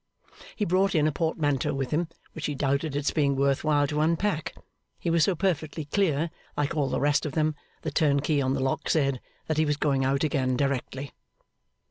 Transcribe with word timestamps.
He 0.55 0.65
brought 0.65 0.95
in 0.95 1.05
a 1.05 1.11
portmanteau 1.11 1.75
with 1.75 1.91
him, 1.91 2.07
which 2.33 2.47
he 2.47 2.55
doubted 2.55 2.95
its 2.95 3.11
being 3.11 3.35
worth 3.35 3.63
while 3.63 3.85
to 3.85 4.01
unpack; 4.01 4.55
he 4.97 5.11
was 5.11 5.23
so 5.23 5.35
perfectly 5.35 5.85
clear 5.85 6.31
like 6.57 6.73
all 6.75 6.89
the 6.89 6.99
rest 6.99 7.23
of 7.23 7.33
them, 7.33 7.53
the 7.83 7.91
turnkey 7.91 8.41
on 8.41 8.55
the 8.55 8.61
lock 8.63 8.89
said 8.89 9.21
that 9.45 9.57
he 9.59 9.65
was 9.65 9.77
going 9.77 10.03
out 10.03 10.23
again 10.23 10.57
directly. 10.57 11.11